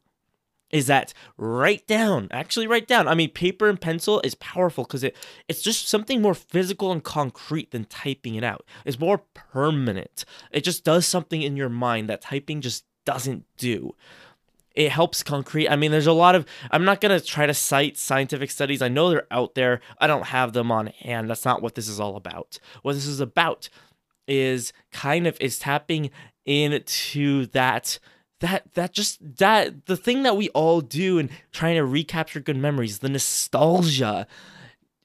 is 0.70 0.88
that 0.88 1.14
write 1.38 1.88
down 1.88 2.28
actually 2.32 2.68
write 2.68 2.88
down. 2.88 3.08
I 3.08 3.16
mean 3.16 3.30
paper 3.30 3.70
and 3.70 3.80
pencil 3.80 4.22
is 4.24 4.36
powerful 4.36 4.84
because 4.84 5.04
it 5.04 5.16
it's 5.48 5.62
just 5.62 5.88
something 5.88 6.22
more 6.22 6.34
physical 6.34 6.92
and 6.92 7.04
concrete 7.04 7.72
than 7.72 7.86
typing 7.86 8.36
it 8.36 8.44
out. 8.44 8.66
It's 8.86 9.00
more 9.00 9.20
permanent. 9.34 10.26
It 10.52 10.64
just 10.64 10.84
does 10.84 11.06
something 11.06 11.42
in 11.42 11.56
your 11.56 11.70
mind 11.70 12.10
that 12.10 12.22
typing 12.22 12.62
just 12.62 12.86
doesn't 13.06 13.46
do. 13.58 13.96
It 14.76 14.92
helps 14.92 15.24
concrete. 15.24 15.70
I 15.70 15.76
mean 15.76 15.92
there's 15.92 16.08
a 16.08 16.14
lot 16.14 16.36
of 16.36 16.46
i'm 16.72 16.86
not 16.86 17.02
going 17.02 17.18
to 17.18 17.26
try 17.26 17.46
to 17.46 17.54
cite 17.54 17.98
scientific 17.98 18.52
studies. 18.52 18.82
I 18.82 18.90
know 18.90 19.10
they're 19.10 19.28
out 19.32 19.56
there. 19.56 19.82
I 20.00 20.08
don't 20.08 20.28
have 20.28 20.54
them 20.54 20.72
on 20.72 20.88
hand. 20.88 21.30
That's 21.30 21.46
not 21.46 21.62
what 21.62 21.76
this 21.76 21.88
is 21.88 22.00
all 22.00 22.16
about. 22.16 22.60
What 22.82 22.94
this 22.94 23.08
is 23.08 23.20
about 23.20 23.70
is 24.28 24.74
kind 24.92 25.26
of 25.26 25.38
is 25.40 25.58
tapping 25.58 26.12
into 26.46 27.46
that 27.48 28.00
that 28.40 28.74
that 28.74 28.94
just 28.94 29.38
that 29.38 29.86
the 29.86 29.98
thing 29.98 30.24
that 30.24 30.38
we 30.38 30.50
all 30.50 30.82
do 30.82 31.18
and 31.20 31.30
trying 31.52 31.76
to 31.76 31.86
recapture 31.86 32.40
good 32.40 32.58
memories 32.58 33.00
the 33.00 33.10
nostalgia 33.10 34.28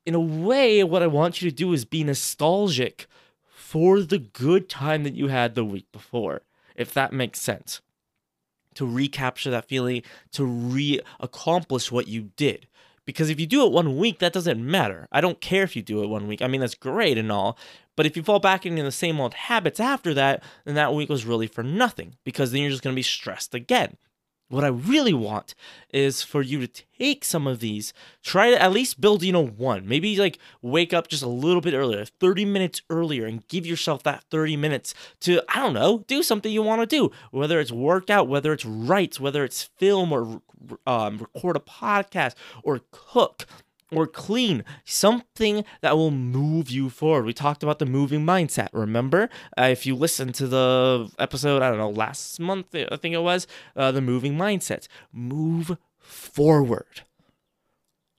in 0.05 0.15
a 0.15 0.21
way 0.21 0.85
what 0.85 1.03
i 1.03 1.07
want 1.07 1.41
you 1.41 1.51
to 1.51 1.57
do 1.57 1.73
is 1.73 1.85
be 1.85 2.05
nostalgic 2.05 3.07
for 3.49 4.01
the 4.01 4.19
good 4.19 4.69
time 4.69 5.05
that 5.05 5.15
you 5.15 5.29
had 5.29 5.55
the 5.55 5.65
week 5.65 5.87
before 5.93 6.43
if 6.77 6.93
that 6.93 7.13
makes 7.13 7.41
sense 7.41 7.81
to 8.75 8.87
recapture 8.87 9.51
that 9.51 9.69
feeling 9.69 10.03
to 10.31 10.45
re 10.45 11.01
accomplish 11.21 11.93
what 11.93 12.09
you 12.09 12.31
did 12.37 12.67
Because 13.05 13.31
if 13.31 13.41
you 13.41 13.47
do 13.47 13.67
it 13.67 13.73
one 13.73 13.97
week, 13.97 14.21
that 14.21 14.33
doesn't 14.33 14.65
matter. 14.65 15.09
I 15.11 15.21
don't 15.21 15.41
care 15.41 15.65
if 15.65 15.75
you 15.75 15.83
do 15.83 16.03
it 16.03 16.09
one 16.09 16.29
week. 16.29 16.41
I 16.41 16.47
mean, 16.47 16.61
that's 16.61 16.77
great 16.77 17.19
and 17.19 17.33
all. 17.33 17.59
But 17.97 18.07
if 18.07 18.17
you 18.17 18.23
fall 18.23 18.41
back 18.41 18.65
into 18.65 18.83
the 18.83 18.93
same 18.93 19.21
old 19.21 19.35
habits 19.35 19.81
after 19.81 20.15
that, 20.15 20.43
then 20.65 20.75
that 20.75 20.95
week 20.95 21.09
was 21.09 21.27
really 21.27 21.47
for 21.47 21.63
nothing 21.63 22.17
because 22.25 22.53
then 22.53 22.63
you're 22.63 22.71
just 22.71 22.83
going 22.83 22.95
to 22.95 22.99
be 22.99 23.03
stressed 23.03 23.55
again. 23.55 23.97
What 24.53 24.65
I 24.65 24.69
really 24.69 25.15
want 25.15 25.55
is 25.95 26.23
for 26.23 26.43
you 26.43 26.67
to 26.67 26.83
take 26.99 27.25
some 27.25 27.47
of 27.47 27.61
these, 27.61 27.95
try 28.23 28.51
to 28.51 28.61
at 28.61 28.71
least 28.71 29.01
build, 29.01 29.23
you 29.23 29.33
know, 29.33 29.47
one. 29.47 29.89
Maybe 29.89 30.15
like 30.19 30.39
wake 30.61 30.93
up 30.93 31.09
just 31.09 31.23
a 31.23 31.29
little 31.29 31.63
bit 31.63 31.73
earlier, 31.73 32.05
30 32.05 32.45
minutes 32.45 32.83
earlier, 32.91 33.25
and 33.25 33.49
give 33.49 33.65
yourself 33.65 34.03
that 34.03 34.25
30 34.31 34.59
minutes 34.59 34.93
to, 35.21 35.43
I 35.49 35.61
don't 35.61 35.73
know, 35.73 36.05
do 36.07 36.23
something 36.23 36.53
you 36.53 36.63
want 36.63 36.83
to 36.83 36.87
do. 36.87 37.11
Whether 37.31 37.61
it's 37.61 37.73
workout, 37.73 38.29
whether 38.29 38.53
it's 38.53 38.67
write, 38.67 39.19
whether 39.19 39.43
it's 39.43 39.71
film 39.79 40.13
or 40.13 40.43
um, 40.87 41.17
record 41.35 41.57
a 41.57 41.61
podcast 41.61 42.35
or 42.63 42.81
cook 42.91 43.47
or 43.93 44.07
clean, 44.07 44.65
something 44.85 45.65
that 45.81 45.97
will 45.97 46.11
move 46.11 46.71
you 46.71 46.91
forward. 46.91 47.25
We 47.25 47.33
talked 47.33 47.63
about 47.63 47.79
the 47.79 47.87
moving 47.87 48.25
mindset, 48.25 48.69
remember? 48.73 49.29
Uh, 49.59 49.65
if 49.65 49.87
you 49.87 49.95
listen 49.95 50.33
to 50.35 50.47
the 50.47 51.11
episode, 51.19 51.63
I 51.63 51.69
don't 51.69 51.79
know, 51.79 51.91
last 51.91 52.41
month, 52.41 52.75
I 52.75 52.97
think 52.97 53.15
it 53.15 53.23
was, 53.23 53.47
uh, 53.77 53.93
the 53.93 54.01
moving 54.01 54.37
mindset. 54.37 54.89
Move 55.13 55.77
forward. 55.99 57.03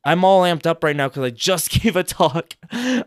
I'm 0.05 0.25
all 0.25 0.41
amped 0.41 0.65
up 0.65 0.83
right 0.83 0.95
now 0.95 1.07
because 1.07 1.23
I 1.23 1.29
just 1.29 1.69
gave 1.81 1.95
a 1.95 2.03
talk 2.03 2.55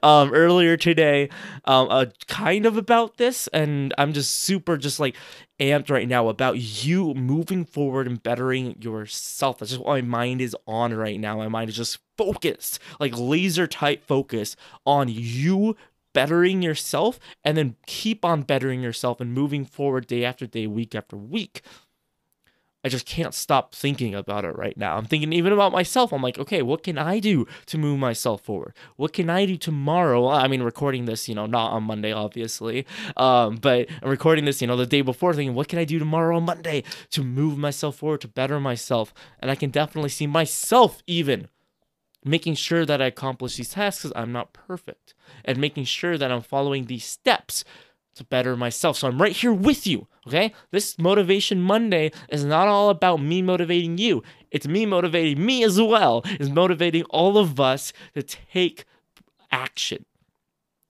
um, 0.03 0.33
earlier 0.33 0.77
today, 0.77 1.29
um, 1.67 1.89
uh, 1.91 2.07
kind 2.27 2.65
of 2.65 2.77
about 2.77 3.19
this, 3.19 3.49
and 3.49 3.93
I'm 3.99 4.13
just 4.13 4.41
super 4.41 4.77
just 4.77 4.99
like 4.99 5.15
amped 5.61 5.91
right 5.91 6.09
now 6.09 6.29
about 6.29 6.59
you 6.59 7.13
moving 7.15 7.65
forward 7.65 8.07
and 8.07 8.23
bettering 8.23 8.77
yourself. 8.81 9.59
That's 9.59 9.73
just 9.73 9.83
what 9.83 9.93
my 9.93 10.01
mind 10.01 10.41
is 10.41 10.57
on 10.67 10.95
right 10.95 11.21
now. 11.21 11.37
My 11.37 11.49
mind 11.49 11.69
is 11.71 11.77
just 11.77 11.99
focused, 12.17 12.79
like 13.01 13.17
laser 13.17 13.67
tight 13.67 14.03
focus 14.03 14.57
on 14.85 15.09
you 15.09 15.77
bettering 16.13 16.63
yourself, 16.63 17.21
and 17.45 17.57
then 17.59 17.77
keep 17.87 18.25
on 18.25 18.43
bettering 18.43 18.81
yourself 18.81 19.21
and 19.21 19.35
moving 19.35 19.65
forward 19.65 20.07
day 20.07 20.25
after 20.25 20.47
day, 20.47 20.67
week 20.67 20.95
after 20.95 21.17
week. 21.17 21.63
I 22.87 22.89
just 22.89 23.05
can't 23.05 23.35
stop 23.35 23.75
thinking 23.75 24.15
about 24.15 24.45
it 24.45 24.57
right 24.57 24.77
now. 24.77 24.97
I'm 24.97 25.07
thinking 25.07 25.33
even 25.33 25.53
about 25.53 25.73
myself. 25.73 26.13
I'm 26.13 26.23
like, 26.23 26.39
okay, 26.39 26.63
what 26.63 26.85
can 26.85 26.99
I 26.99 27.19
do 27.19 27.45
to 27.67 27.79
move 27.79 27.99
myself 27.99 28.43
forward? 28.43 28.75
What 28.95 29.13
can 29.13 29.29
I 29.29 29.45
do 29.45 29.57
tomorrow? 29.57 30.29
I 30.29 30.47
mean, 30.47 30.63
recording 30.63 31.05
this, 31.05 31.29
you 31.29 31.35
know, 31.35 31.47
not 31.47 31.73
on 31.73 31.83
Monday, 31.83 32.13
obviously, 32.13 32.87
um, 33.17 33.57
but 33.57 33.89
I'm 34.03 34.09
recording 34.09 34.45
this, 34.45 34.61
you 34.63 34.69
know, 34.69 34.77
the 34.77 34.87
day 34.87 35.01
before, 35.01 35.35
thinking, 35.35 35.57
what 35.57 35.67
can 35.67 35.81
I 35.81 35.85
do 35.85 35.99
tomorrow 35.99 36.37
on 36.37 36.45
Monday 36.45 36.85
to 37.11 37.25
move 37.25 37.59
myself 37.59 37.97
forward, 37.97 38.21
to 38.21 38.29
better 38.29 38.61
myself? 38.61 39.13
And 39.41 39.51
I 39.51 39.57
can 39.57 39.71
definitely 39.71 40.11
see 40.11 40.29
myself 40.29 41.03
even 41.09 41.49
making 42.27 42.55
sure 42.55 42.85
that 42.85 43.01
I 43.01 43.07
accomplish 43.07 43.57
these 43.57 43.71
tasks 43.71 44.03
because 44.03 44.13
I'm 44.17 44.33
not 44.33 44.53
perfect, 44.53 45.15
and 45.45 45.59
making 45.59 45.85
sure 45.85 46.19
that 46.19 46.31
I'm 46.31 46.43
following 46.43 46.87
these 46.87 47.05
steps 47.05 47.65
to 48.17 48.25
better 48.25 48.57
myself. 48.57 48.97
So 48.97 49.09
I'm 49.09 49.21
right 49.21 49.37
here 49.37 49.53
with 49.53 49.87
you, 49.87 50.09
okay? 50.27 50.53
This 50.71 50.99
Motivation 50.99 51.61
Monday 51.61 52.11
is 52.31 52.45
not 52.45 52.67
all 52.67 52.91
about 52.91 53.23
me 53.23 53.43
motivating 53.43 53.99
you. 53.99 54.23
It's 54.51 54.67
me 54.67 54.87
motivating 54.87 55.45
me 55.45 55.63
as 55.63 55.81
well, 55.81 56.23
is 56.41 56.51
motivating 56.51 57.05
all 57.05 57.39
of 57.39 57.61
us 57.61 57.93
to 58.15 58.23
take 58.23 58.85
action. 59.51 60.07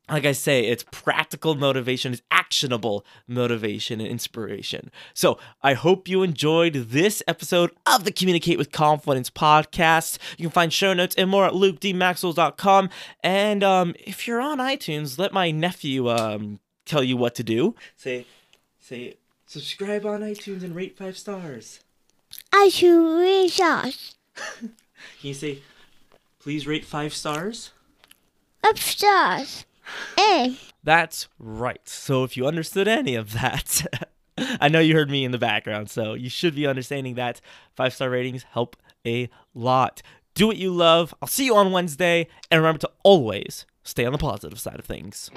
Like 0.08 0.24
I 0.24 0.32
say, 0.32 0.66
it's 0.66 0.84
practical 0.92 1.56
motivation, 1.56 2.12
it's 2.12 2.22
actionable 2.30 3.04
motivation 3.26 4.00
and 4.00 4.08
inspiration. 4.08 4.92
So 5.14 5.36
I 5.62 5.74
hope 5.74 6.06
you 6.06 6.22
enjoyed 6.22 6.74
this 6.74 7.24
episode 7.26 7.72
of 7.86 8.04
the 8.04 8.12
Communicate 8.12 8.56
with 8.56 8.70
Confidence 8.70 9.30
podcast. 9.30 10.18
You 10.38 10.44
can 10.44 10.52
find 10.52 10.72
show 10.72 10.94
notes 10.94 11.16
and 11.16 11.28
more 11.28 11.44
at 11.44 11.54
lukedmaxwell.com. 11.54 12.88
And 13.24 13.64
um, 13.64 13.94
if 13.98 14.28
you're 14.28 14.40
on 14.40 14.58
iTunes, 14.58 15.18
let 15.18 15.32
my 15.32 15.50
nephew 15.50 16.08
um, 16.08 16.60
tell 16.84 17.02
you 17.02 17.16
what 17.16 17.34
to 17.34 17.42
do. 17.42 17.74
Say, 17.96 18.26
say, 18.78 19.16
subscribe 19.46 20.06
on 20.06 20.20
iTunes 20.20 20.62
and 20.62 20.76
rate 20.76 20.96
five 20.96 21.18
stars. 21.18 21.80
I 22.52 22.68
should 22.68 23.18
read 23.18 23.50
stars. 23.50 24.14
Can 24.60 24.70
you 25.20 25.34
say, 25.34 25.58
please 26.38 26.64
rate 26.66 26.84
five 26.84 27.12
stars? 27.12 27.72
Upstairs. 28.64 29.65
A. 30.18 30.56
That's 30.82 31.28
right. 31.38 31.86
So 31.88 32.24
if 32.24 32.36
you 32.36 32.46
understood 32.46 32.88
any 32.88 33.14
of 33.14 33.32
that, 33.32 34.08
I 34.60 34.68
know 34.68 34.80
you 34.80 34.94
heard 34.94 35.10
me 35.10 35.24
in 35.24 35.32
the 35.32 35.38
background, 35.38 35.90
so 35.90 36.14
you 36.14 36.28
should 36.28 36.54
be 36.54 36.66
understanding 36.66 37.14
that 37.14 37.40
five 37.74 37.94
star 37.94 38.10
ratings 38.10 38.44
help 38.52 38.76
a 39.06 39.28
lot. 39.54 40.02
Do 40.34 40.46
what 40.46 40.56
you 40.56 40.70
love. 40.70 41.14
I'll 41.22 41.28
see 41.28 41.46
you 41.46 41.56
on 41.56 41.72
Wednesday, 41.72 42.28
and 42.50 42.60
remember 42.60 42.80
to 42.80 42.90
always 43.02 43.66
stay 43.82 44.04
on 44.04 44.12
the 44.12 44.18
positive 44.18 44.60
side 44.60 44.78
of 44.78 44.84
things. 44.84 45.30